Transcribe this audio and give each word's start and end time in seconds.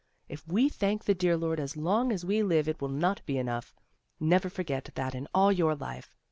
If 0.27 0.47
we 0.47 0.67
thank 0.67 1.03
the 1.05 1.13
dear 1.13 1.37
Lord 1.37 1.59
as 1.59 1.77
long 1.77 2.11
as 2.11 2.25
we 2.25 2.41
live 2.41 2.67
it 2.67 2.81
will 2.81 2.87
not 2.89 3.23
be 3.27 3.37
enough. 3.37 3.75
Never 4.19 4.49
forget 4.49 4.89
that 4.95 5.13
in 5.13 5.27
all 5.31 5.51
your 5.51 5.75
life! 5.75 6.17